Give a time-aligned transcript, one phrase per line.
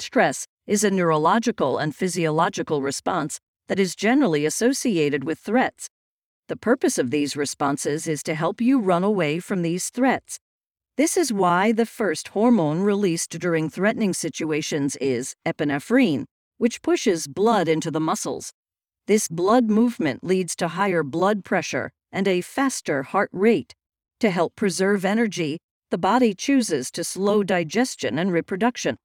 [0.00, 5.88] Stress is a neurological and physiological response that is generally associated with threats.
[6.48, 10.38] The purpose of these responses is to help you run away from these threats.
[10.96, 16.24] This is why the first hormone released during threatening situations is epinephrine,
[16.56, 18.52] which pushes blood into the muscles.
[19.06, 23.74] This blood movement leads to higher blood pressure and a faster heart rate.
[24.20, 25.58] To help preserve energy,
[25.90, 28.96] the body chooses to slow digestion and reproduction.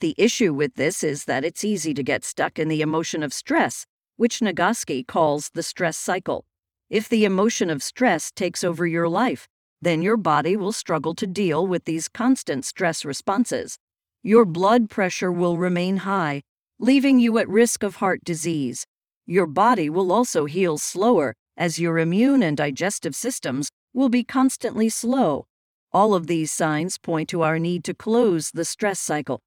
[0.00, 3.32] The issue with this is that it's easy to get stuck in the emotion of
[3.32, 3.84] stress,
[4.16, 6.44] which Nagoski calls the stress cycle.
[6.88, 9.48] If the emotion of stress takes over your life,
[9.82, 13.76] then your body will struggle to deal with these constant stress responses.
[14.22, 16.42] Your blood pressure will remain high,
[16.78, 18.86] leaving you at risk of heart disease.
[19.26, 24.88] Your body will also heal slower, as your immune and digestive systems will be constantly
[24.88, 25.46] slow.
[25.92, 29.40] All of these signs point to our need to close the stress cycle.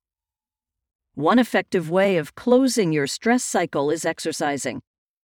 [1.15, 4.81] One effective way of closing your stress cycle is exercising.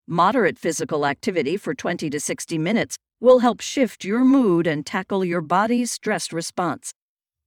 [0.08, 5.24] Moderate physical activity for 20 to 60 minutes will help shift your mood and tackle
[5.24, 6.92] your body's stress response.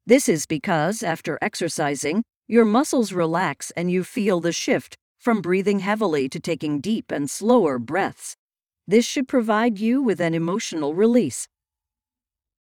[0.06, 5.80] This is because, after exercising, your muscles relax and you feel the shift from breathing
[5.80, 8.38] heavily to taking deep and slower breaths.
[8.88, 11.50] This should provide you with an emotional release.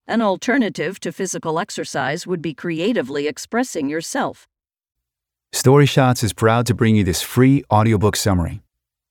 [0.07, 4.49] An alternative to physical exercise would be creatively expressing yourself.
[5.57, 8.61] StoryShots is proud to bring you this free audiobook summary.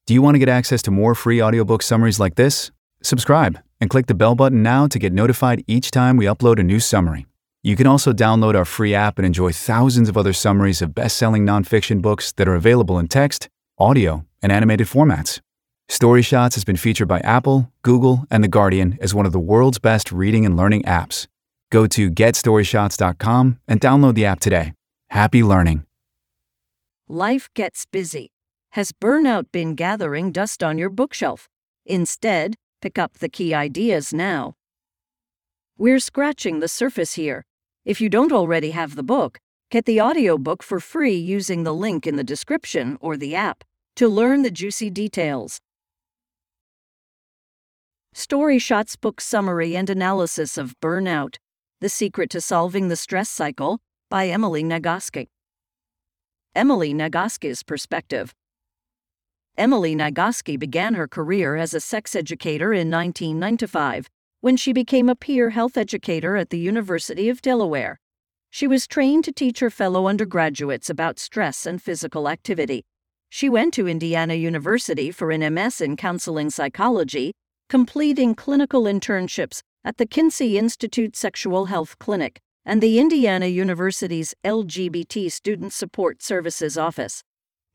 [0.06, 2.70] Do you want to get access to more free audiobook summaries like this?
[3.02, 6.64] Subscribe and click the bell button now to get notified each time we upload a
[6.64, 7.26] new summary.
[7.64, 11.18] You can also download our free app and enjoy thousands of other summaries of best
[11.18, 13.50] selling nonfiction books that are available in text,
[13.80, 15.40] audio, and animated formats.
[15.90, 19.80] StoryShots has been featured by Apple, Google, and The Guardian as one of the world's
[19.80, 21.26] best reading and learning apps.
[21.72, 24.74] Go to getstoryshots.com and download the app today.
[25.10, 25.86] Happy learning.
[27.08, 28.32] Life gets busy.
[28.72, 31.48] Has burnout been gathering dust on your bookshelf?
[31.86, 34.56] Instead, pick up the key ideas now.
[35.78, 37.46] We're scratching the surface here.
[37.86, 39.38] If you don't already have the book,
[39.70, 43.64] get the audiobook for free using the link in the description or the app
[43.98, 45.62] to learn the juicy details.
[48.16, 51.36] StoryShots Book Summary and Analysis of Burnout
[51.82, 55.28] The Secret to Solving the Stress Cycle by Emily Nagoski.
[56.56, 58.34] Emily Nagoski's Perspective
[59.58, 65.18] Emily Nagoski began her career as a sex educator in 1995 when she became a
[65.18, 68.00] peer health educator at the University of Delaware.
[68.52, 72.86] She was trained to teach her fellow undergraduates about stress and physical activity.
[73.30, 77.34] She went to Indiana University for an MS in counseling psychology,
[77.68, 85.32] completing clinical internships at the Kinsey Institute Sexual Health Clinic and the Indiana University's LGBT
[85.32, 87.22] Student Support Services Office.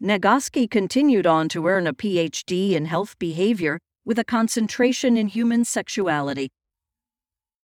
[0.02, 5.64] Nagoski continued on to earn a PhD in health behavior with a concentration in human
[5.64, 6.50] sexuality.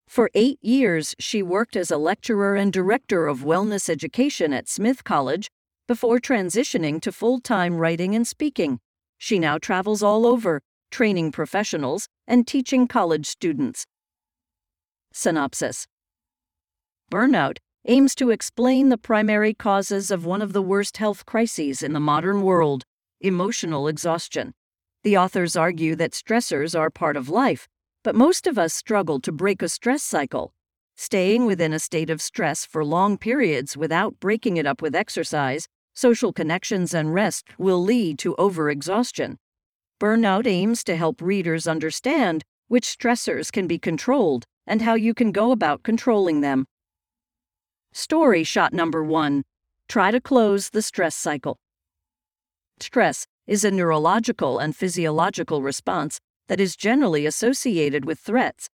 [0.07, 5.03] For eight years, she worked as a lecturer and director of wellness education at Smith
[5.03, 5.49] College
[5.89, 8.79] before transitioning to full time writing and speaking.
[9.19, 13.85] She now travels all over, training professionals and teaching college students.
[15.13, 15.87] Synopsis
[17.11, 21.93] Burnout aims to explain the primary causes of one of the worst health crises in
[21.93, 22.85] the modern world
[23.21, 24.53] emotional exhaustion.
[25.05, 27.69] The authors argue that stressors are part of life
[28.07, 30.55] but most of us struggle to break a stress cycle.
[30.95, 35.67] Staying within a state of stress for long periods without breaking it up with exercise,
[35.93, 39.39] social connections, and rest will lead to overexhaustion.
[40.01, 45.33] Burnout aims to help readers understand which stressors can be controlled and how you can
[45.33, 46.65] go about controlling them.
[47.97, 49.43] Story shot number one
[49.89, 51.57] Try to close the stress cycle.
[52.79, 58.69] Stress is a neurological and physiological response that is generally associated with threats.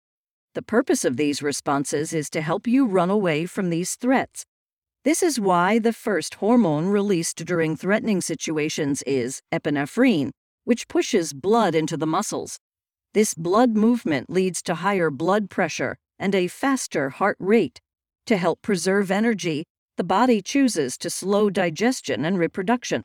[0.55, 4.45] The purpose of these responses is to help you run away from these threats.
[5.05, 10.33] This is why the first hormone released during threatening situations is epinephrine,
[10.65, 12.59] which pushes blood into the muscles.
[13.15, 17.81] This blood movement leads to higher blood pressure and a faster heart rate.
[18.27, 19.65] To help preserve energy,
[19.97, 23.03] the body chooses to slow digestion and reproduction.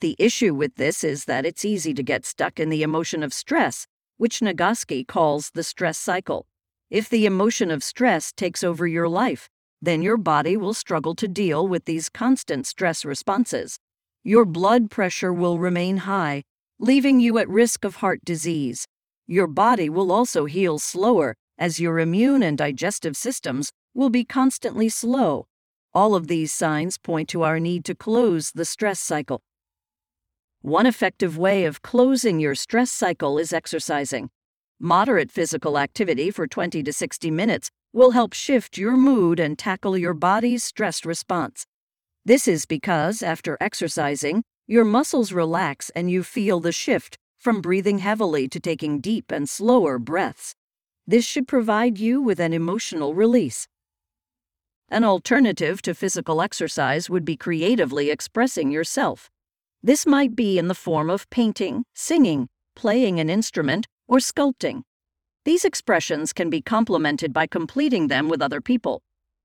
[0.00, 3.32] The issue with this is that it's easy to get stuck in the emotion of
[3.32, 3.86] stress,
[4.18, 6.46] which Nagoski calls the stress cycle.
[6.90, 9.48] If the emotion of stress takes over your life,
[9.80, 13.78] then your body will struggle to deal with these constant stress responses.
[14.22, 16.42] Your blood pressure will remain high,
[16.78, 18.84] leaving you at risk of heart disease.
[19.26, 24.90] Your body will also heal slower, as your immune and digestive systems will be constantly
[24.90, 25.46] slow.
[25.94, 29.40] All of these signs point to our need to close the stress cycle.
[30.60, 34.28] One effective way of closing your stress cycle is exercising.
[34.78, 39.96] Moderate physical activity for 20 to 60 minutes will help shift your mood and tackle
[39.96, 41.64] your body's stress response.
[42.26, 48.00] This is because, after exercising, your muscles relax and you feel the shift from breathing
[48.00, 50.54] heavily to taking deep and slower breaths.
[51.06, 53.66] This should provide you with an emotional release.
[54.88, 59.28] An alternative to physical exercise would be creatively expressing yourself.
[59.82, 64.82] This might be in the form of painting, singing, playing an instrument, or sculpting.
[65.44, 69.02] These expressions can be complemented by completing them with other people.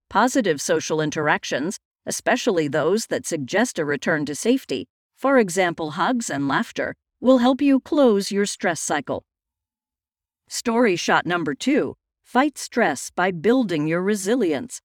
[0.10, 6.48] Positive social interactions, especially those that suggest a return to safety, for example, hugs and
[6.48, 9.24] laughter, will help you close your stress cycle.
[10.48, 14.82] Story shot number two Fight stress by building your resilience.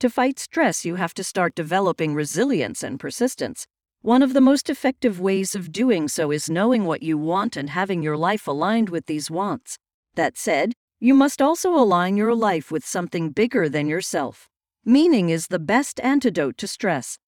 [0.00, 3.66] To fight stress, you have to start developing resilience and persistence.
[4.00, 7.68] One of the most effective ways of doing so is knowing what you want and
[7.68, 9.76] having your life aligned with these wants.
[10.14, 14.48] That said, you must also align your life with something bigger than yourself.
[14.86, 17.18] Meaning is the best antidote to stress.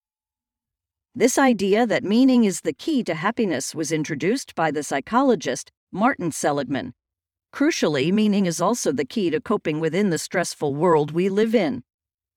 [1.14, 6.32] This idea that meaning is the key to happiness was introduced by the psychologist Martin
[6.32, 6.94] Seligman.
[7.52, 11.82] Crucially, meaning is also the key to coping within the stressful world we live in.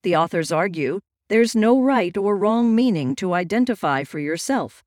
[0.05, 0.99] The authors argue
[1.29, 4.83] there's no right or wrong meaning to identify for yourself.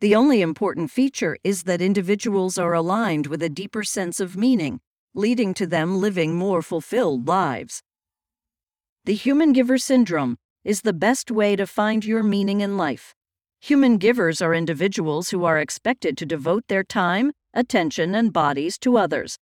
[0.00, 4.78] The only important feature is that individuals are aligned with a deeper sense of meaning,
[5.12, 7.82] leading to them living more fulfilled lives.
[9.06, 13.12] The human giver syndrome is the best way to find your meaning in life.
[13.60, 18.96] Human givers are individuals who are expected to devote their time, attention, and bodies to
[18.96, 19.36] others.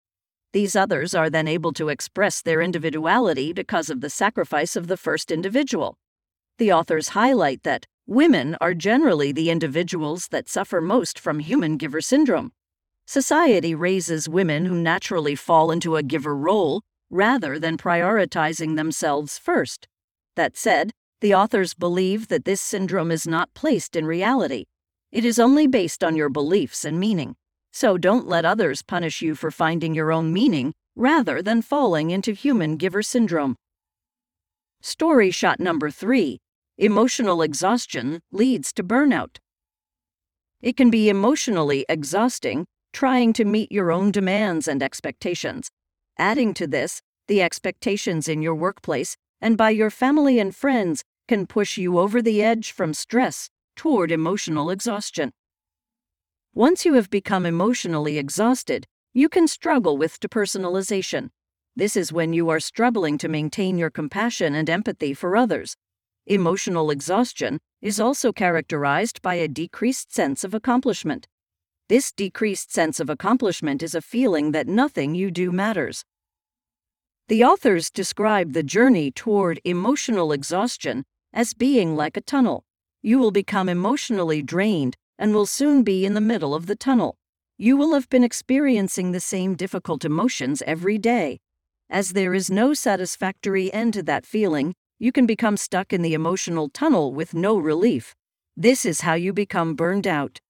[0.53, 4.97] These others are then able to express their individuality because of the sacrifice of the
[4.97, 5.99] first individual.
[6.57, 12.01] The authors highlight that women are generally the individuals that suffer most from human giver
[12.01, 12.53] syndrome.
[13.07, 19.87] Society raises women who naturally fall into a giver role rather than prioritizing themselves first.
[20.37, 24.65] That said, the authors believe that this syndrome is not placed in reality.
[25.11, 27.35] It is only based on your beliefs and meaning.
[27.81, 32.33] So don't let others punish you for finding your own meaning rather than falling into
[32.33, 33.55] human giver syndrome.
[34.81, 36.41] Story shot number three
[36.77, 39.37] Emotional exhaustion leads to burnout.
[40.61, 45.71] It can be emotionally exhausting trying to meet your own demands and expectations.
[46.19, 51.47] Adding to this, the expectations in your workplace and by your family and friends can
[51.47, 55.31] push you over the edge from stress toward emotional exhaustion.
[56.59, 58.85] Once you have become emotionally exhausted,
[59.15, 61.31] you can struggle with depersonalization.
[61.77, 65.77] This is when you are struggling to maintain your compassion and empathy for others,
[66.31, 71.27] Emotional exhaustion is also characterized by a decreased sense of accomplishment.
[71.89, 76.05] This decreased sense of accomplishment is a feeling that nothing you do matters.
[77.29, 82.65] The authors describe the journey toward emotional exhaustion as being like a tunnel.
[83.01, 87.17] You will become emotionally drained and will soon be in the middle of the tunnel.
[87.57, 91.41] You will have been experiencing the same difficult emotions every day.
[91.91, 96.15] As there is no satisfactory end to that feeling, you can become stuck in the
[96.15, 98.15] emotional tunnel with no relief.
[98.57, 100.41] This is how you become burned out.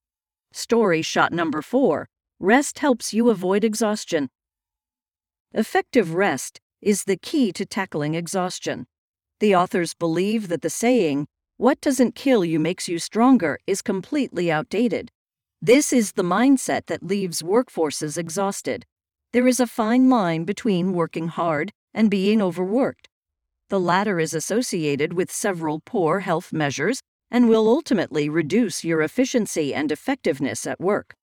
[0.52, 2.08] Story shot number four
[2.40, 4.28] Rest helps you avoid exhaustion.
[5.52, 8.86] Effective rest is the key to tackling exhaustion.
[9.40, 11.26] The authors believe that the saying,
[11.58, 15.10] What doesn't kill you makes you stronger, is completely outdated.
[15.60, 18.86] This is the mindset that leaves workforces exhausted.
[19.32, 23.08] There is a fine line between working hard and being overworked.
[23.70, 29.74] The latter is associated with several poor health measures and will ultimately reduce your efficiency
[29.74, 31.16] and effectiveness at work.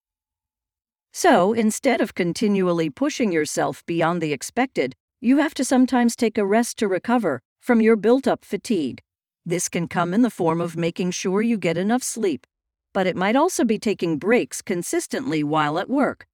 [1.13, 6.45] So, instead of continually pushing yourself beyond the expected, you have to sometimes take a
[6.45, 8.99] rest to recover from your built up fatigue.
[9.45, 12.47] This can come in the form of making sure you get enough sleep,
[12.93, 16.25] but it might also be taking breaks consistently while at work.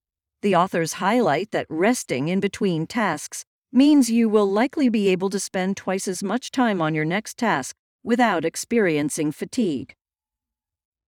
[0.42, 5.40] The authors highlight that resting in between tasks means you will likely be able to
[5.40, 9.94] spend twice as much time on your next task without experiencing fatigue.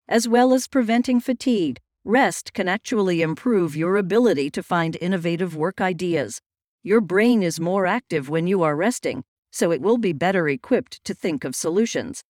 [0.08, 5.80] As well as preventing fatigue, rest can actually improve your ability to find innovative work
[5.80, 6.42] ideas.
[6.84, 11.04] Your brain is more active when you are resting, so it will be better equipped
[11.04, 12.24] to think of solutions.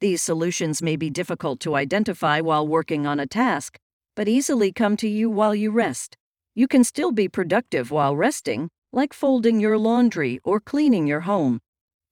[0.00, 3.78] These solutions may be difficult to identify while working on a task,
[4.14, 6.16] but easily come to you while you rest.
[6.54, 11.60] You can still be productive while resting like folding your laundry or cleaning your home.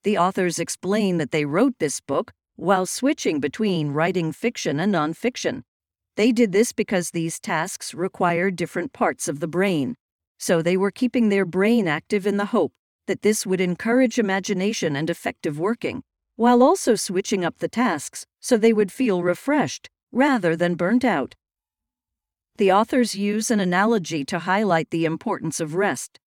[0.04, 5.62] The authors explain that they wrote this book while switching between writing fiction and nonfiction.
[6.16, 9.96] They did this because these tasks require different parts of the brain,
[10.38, 12.72] so they were keeping their brain active in the hope
[13.06, 16.02] that this would encourage imagination and effective working,
[16.36, 21.34] while also switching up the tasks so they would feel refreshed rather than burnt out.
[22.56, 26.18] The authors use an analogy to highlight the importance of rest.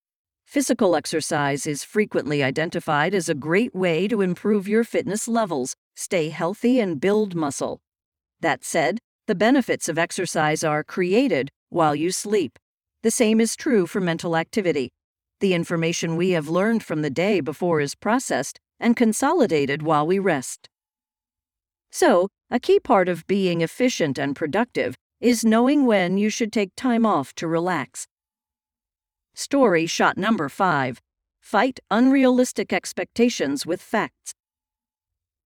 [0.46, 6.30] Physical exercise is frequently identified as a great way to improve your fitness levels, stay
[6.30, 7.82] healthy, and build muscle.
[8.42, 12.58] That said, the benefits of exercise are created while you sleep.
[13.04, 14.90] The same is true for mental activity.
[15.40, 20.20] The information we have learned from the day before is processed and consolidated while we
[20.20, 20.68] rest.
[21.92, 26.76] So, a key part of being efficient and productive is knowing when you should take
[26.76, 28.08] time off to relax.
[29.34, 31.00] Story shot number 5
[31.40, 34.34] Fight unrealistic expectations with facts.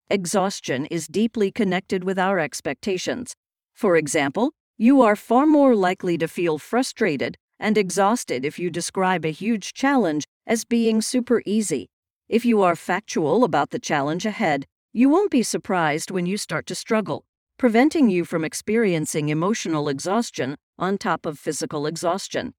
[0.09, 3.35] Exhaustion is deeply connected with our expectations.
[3.75, 9.25] For example, you are far more likely to feel frustrated and exhausted if you describe
[9.25, 11.89] a huge challenge as being super easy.
[12.29, 16.67] If you are factual about the challenge ahead, you won't be surprised when you start
[16.67, 17.25] to struggle
[17.63, 22.53] preventing you from experiencing emotional exhaustion on top of physical exhaustion.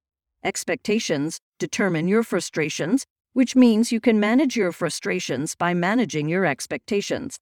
[0.45, 7.37] Expectations determine your frustrations, which means you can manage your frustrations by managing your expectations.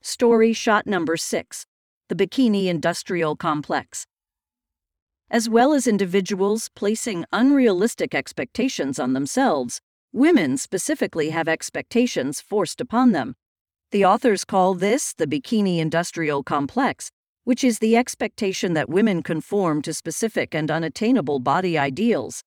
[0.00, 1.66] Story shot number 6
[2.08, 4.06] The Bikini Industrial Complex.
[5.32, 9.80] As well as individuals placing unrealistic expectations on themselves,
[10.12, 13.36] women specifically have expectations forced upon them.
[13.92, 17.12] The authors call this the bikini industrial complex,
[17.44, 22.42] which is the expectation that women conform to specific and unattainable body ideals.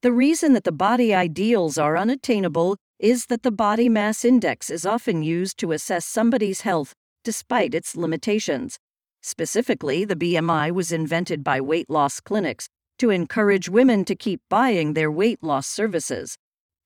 [0.00, 4.86] The reason that the body ideals are unattainable is that the body mass index is
[4.86, 8.78] often used to assess somebody's health despite its limitations.
[9.26, 14.92] Specifically, the BMI was invented by weight loss clinics to encourage women to keep buying
[14.92, 16.36] their weight loss services.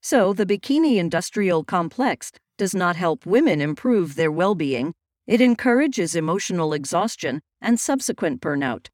[0.01, 4.93] So, the bikini industrial complex does not help women improve their well being,
[5.27, 8.87] it encourages emotional exhaustion and subsequent burnout.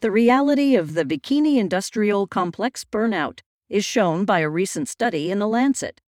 [0.00, 5.38] The reality of the bikini industrial complex burnout is shown by a recent study in
[5.38, 6.00] The Lancet.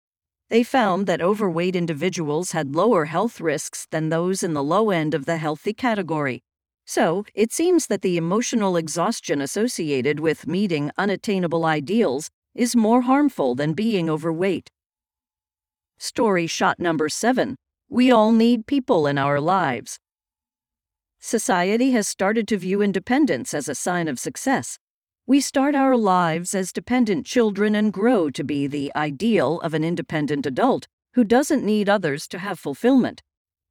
[0.49, 5.12] They found that overweight individuals had lower health risks than those in the low end
[5.12, 6.43] of the healthy category.
[6.85, 13.57] So, it seems that the emotional exhaustion associated with meeting unattainable ideals is more harmful
[13.57, 14.71] than being overweight.
[15.99, 17.57] Story shot number 7
[17.88, 19.99] We all need people in our lives.
[21.19, 24.79] Society has started to view independence as a sign of success.
[25.28, 29.83] We start our lives as dependent children and grow to be the ideal of an
[29.83, 33.23] independent adult who doesn't need others to have fulfillment.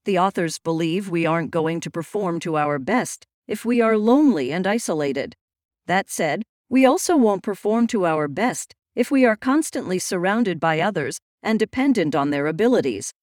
[0.04, 4.52] The authors believe we aren't going to perform to our best if we are lonely
[4.52, 5.34] and isolated.
[5.86, 10.82] That said, we also won't perform to our best if we are constantly surrounded by
[10.82, 13.14] others and dependent on their abilities.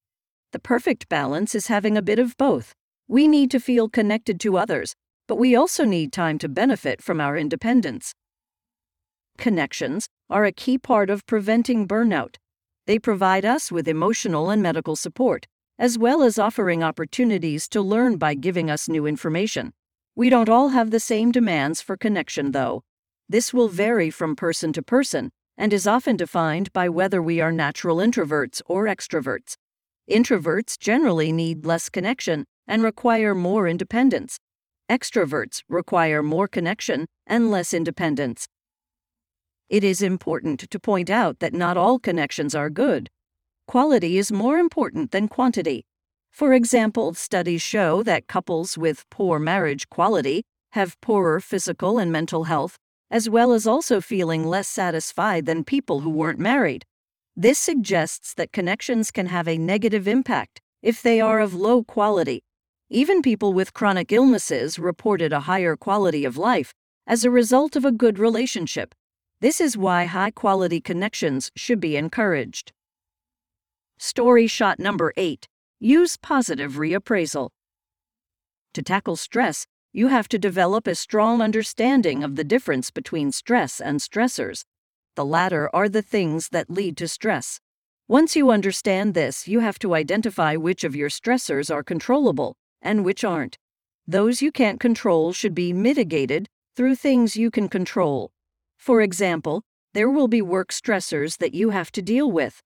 [0.52, 2.72] The perfect balance is having a bit of both.
[3.08, 4.94] We need to feel connected to others,
[5.28, 8.14] but we also need time to benefit from our independence.
[9.38, 12.36] Connections are a key part of preventing burnout.
[12.86, 15.46] They provide us with emotional and medical support,
[15.78, 19.72] as well as offering opportunities to learn by giving us new information.
[20.14, 22.82] We don't all have the same demands for connection, though.
[23.28, 27.52] This will vary from person to person, and is often defined by whether we are
[27.52, 29.56] natural introverts or extroverts.
[30.10, 34.38] Introverts generally need less connection and require more independence.
[34.90, 38.46] Extroverts require more connection and less independence.
[39.72, 43.08] It is important to point out that not all connections are good.
[43.66, 45.86] Quality is more important than quantity.
[46.30, 52.44] For example, studies show that couples with poor marriage quality have poorer physical and mental
[52.44, 52.76] health
[53.10, 56.84] as well as also feeling less satisfied than people who weren't married.
[57.34, 62.42] This suggests that connections can have a negative impact if they are of low quality.
[62.90, 66.74] Even people with chronic illnesses reported a higher quality of life
[67.06, 68.94] as a result of a good relationship.
[69.42, 72.70] This is why high quality connections should be encouraged.
[73.98, 75.48] Story shot number 8
[75.80, 77.50] Use positive reappraisal.
[78.72, 83.80] To tackle stress, you have to develop a strong understanding of the difference between stress
[83.80, 84.62] and stressors.
[85.16, 87.58] The latter are the things that lead to stress.
[88.06, 93.04] Once you understand this, you have to identify which of your stressors are controllable and
[93.04, 93.58] which aren't.
[94.06, 98.30] Those you can't control should be mitigated through things you can control.
[98.82, 99.62] For example,
[99.94, 102.60] there will be work stressors that you have to deal with.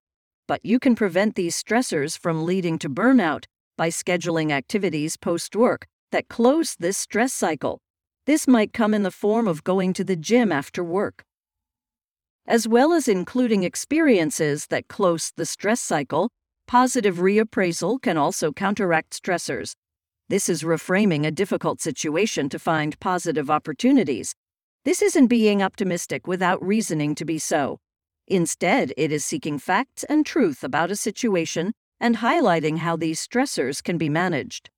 [0.49, 3.45] But you can prevent these stressors from leading to burnout
[3.77, 7.81] by scheduling activities post work that close this stress cycle.
[8.25, 11.23] This might come in the form of going to the gym after work.
[12.47, 16.31] As well as including experiences that close the stress cycle,
[16.67, 19.75] positive reappraisal can also counteract stressors.
[20.31, 24.35] This is reframing a difficult situation to find positive opportunities.
[24.87, 27.81] This isn't being optimistic without reasoning to be so.
[28.29, 33.83] Instead, it is seeking facts and truth about a situation and highlighting how these stressors
[33.83, 34.71] can be managed.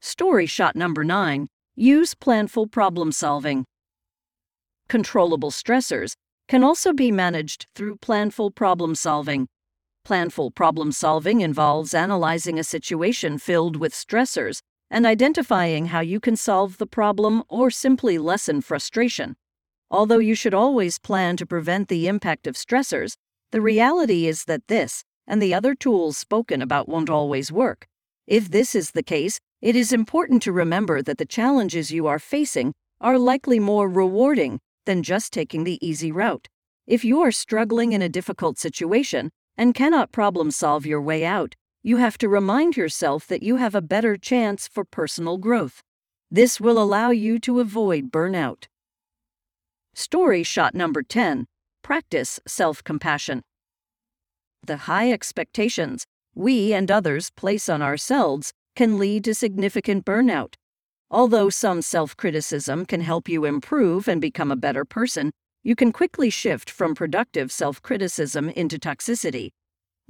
[0.00, 3.64] Story shot number 9 Use planful problem solving.
[4.88, 6.14] Controllable stressors
[6.46, 9.48] can also be managed through planful problem solving.
[10.06, 16.36] Planful problem solving involves analyzing a situation filled with stressors and identifying how you can
[16.36, 19.36] solve the problem or simply lessen frustration.
[19.90, 23.16] Although you should always plan to prevent the impact of stressors,
[23.52, 27.86] the reality is that this and the other tools spoken about won't always work.
[28.26, 32.18] If this is the case, it is important to remember that the challenges you are
[32.18, 36.48] facing are likely more rewarding than just taking the easy route.
[36.86, 41.54] If you are struggling in a difficult situation and cannot problem solve your way out,
[41.82, 45.82] you have to remind yourself that you have a better chance for personal growth.
[46.30, 48.66] This will allow you to avoid burnout.
[49.94, 51.46] Story shot number 10
[51.82, 53.42] Practice self compassion.
[54.66, 60.54] The high expectations we and others place on ourselves can lead to significant burnout.
[61.10, 65.32] Although some self criticism can help you improve and become a better person,
[65.64, 69.50] you can quickly shift from productive self criticism into toxicity.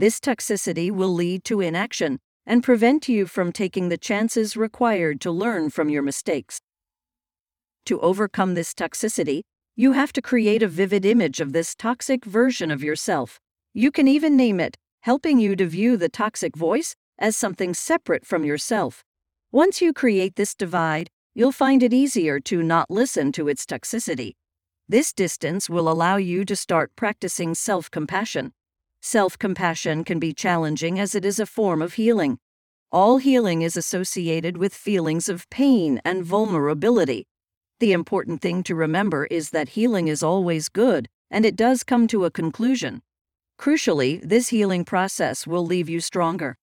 [0.01, 5.31] This toxicity will lead to inaction and prevent you from taking the chances required to
[5.31, 6.59] learn from your mistakes.
[7.85, 9.43] To overcome this toxicity,
[9.77, 13.39] you have to create a vivid image of this toxic version of yourself.
[13.75, 18.25] You can even name it, helping you to view the toxic voice as something separate
[18.25, 19.05] from yourself.
[19.53, 24.33] Once you create this divide, you'll find it easier to not listen to its toxicity.
[24.89, 28.55] This distance will allow you to start practicing self compassion.
[29.03, 32.39] Self compassion can be challenging as it is a form of healing.
[32.93, 37.27] All healing is associated with feelings of pain and vulnerability.
[37.79, 42.09] The important thing to remember is that healing is always good, and it does come
[42.09, 43.01] to a conclusion.
[43.59, 46.59] Crucially, this healing process will leave you stronger.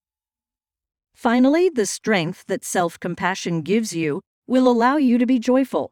[1.16, 5.92] Finally, the strength that self compassion gives you will allow you to be joyful.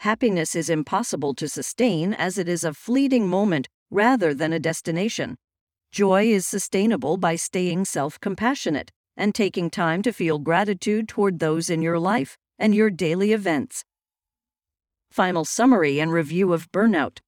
[0.00, 5.38] Happiness is impossible to sustain as it is a fleeting moment rather than a destination.
[5.90, 11.70] Joy is sustainable by staying self compassionate and taking time to feel gratitude toward those
[11.70, 13.84] in your life and your daily events.
[15.10, 17.20] Final summary and review of burnout.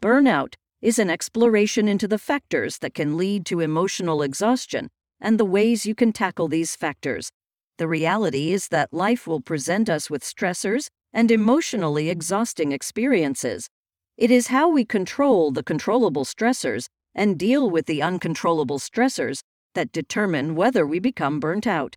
[0.00, 4.88] Burnout is an exploration into the factors that can lead to emotional exhaustion
[5.20, 7.30] and the ways you can tackle these factors.
[7.78, 13.68] The reality is that life will present us with stressors and emotionally exhausting experiences.
[14.16, 19.42] It is how we control the controllable stressors and deal with the uncontrollable stressors
[19.74, 21.96] that determine whether we become burnt out.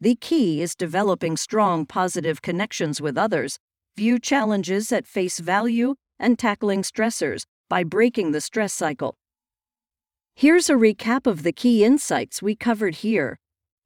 [0.00, 3.58] The key is developing strong positive connections with others,
[3.96, 9.16] view challenges at face value, and tackling stressors by breaking the stress cycle.
[10.34, 13.38] Here's a recap of the key insights we covered here.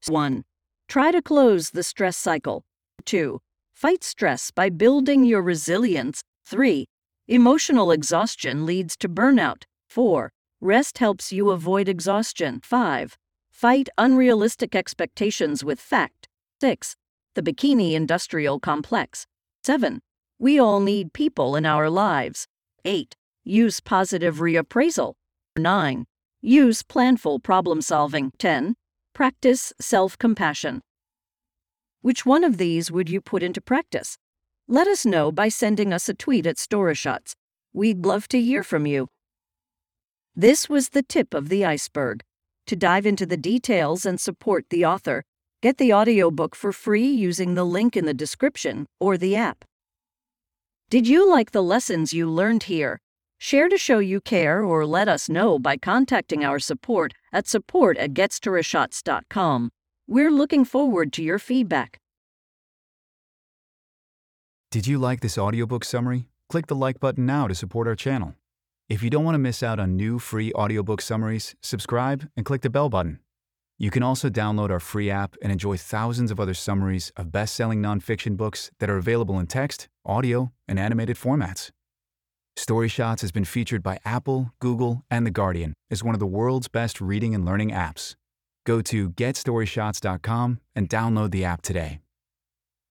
[0.07, 0.45] 1.
[0.89, 2.65] Try to close the stress cycle.
[3.05, 3.41] 2.
[3.75, 6.23] Fight stress by building your resilience.
[6.47, 6.87] 3.
[7.29, 9.65] Emotional exhaustion leads to burnout.
[9.91, 10.31] 4.
[10.61, 12.61] Rest helps you avoid exhaustion.
[12.63, 13.19] 5.
[13.51, 16.29] Fight unrealistic expectations with fact.
[16.61, 16.97] 6.
[17.35, 19.27] The Bikini Industrial Complex.
[19.65, 20.01] 7.
[20.39, 22.47] We all need people in our lives.
[22.85, 23.15] 8.
[23.45, 25.15] Use positive reappraisal.
[25.59, 26.07] 9.
[26.41, 28.33] Use planful problem solving.
[28.39, 28.77] 10.
[29.15, 30.83] Practice self compassion.
[32.03, 34.17] Which one of these would you put into practice?
[34.69, 37.33] Let us know by sending us a tweet at StoryShots.
[37.73, 39.09] We'd love to hear from you.
[40.39, 42.23] This was the tip of the iceberg.
[42.67, 45.25] To dive into the details and support the author,
[45.63, 49.65] get the audiobook for free using the link in the description or the app.
[50.91, 53.01] Did you like the lessons you learned here?
[53.39, 57.97] Share to show you care or let us know by contacting our support at support
[57.97, 59.71] at.
[60.07, 61.99] We're looking forward to your feedback.
[64.71, 66.29] Did you like this audiobook summary?
[66.51, 68.35] Click the like button now to support our channel.
[68.89, 72.63] If you don't want to miss out on new free audiobook summaries, subscribe and click
[72.63, 73.19] the bell button.
[73.79, 77.57] You can also download our free app and enjoy thousands of other summaries of best
[77.57, 81.71] selling nonfiction books that are available in text, audio, and animated formats.
[82.57, 86.69] StoryShots has been featured by Apple, Google, and The Guardian as one of the world's
[86.69, 88.15] best reading and learning apps.
[88.65, 91.99] Go to getstoryshots.com and download the app today.